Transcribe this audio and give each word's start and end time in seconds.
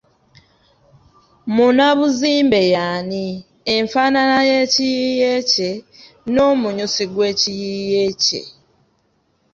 Munnabuzimbe 1.55 2.59
y’ani, 2.73 3.25
enfaanana 3.75 4.37
y’ekiyiiye 4.49 5.31
kye, 5.51 5.71
n’omunyusi 6.33 7.03
gw’ekiyiiye 7.11 8.05
kye. 8.23 8.41